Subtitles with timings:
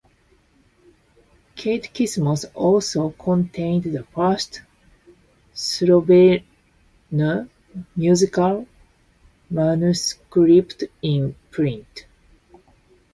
[1.55, 4.63] "Catechismus" also contained the first
[5.53, 6.43] Slovene
[7.95, 8.65] musical
[9.51, 12.07] manuscript in print.